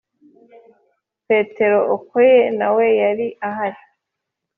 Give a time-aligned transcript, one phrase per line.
[1.27, 3.81] petero okoye nawe yara hari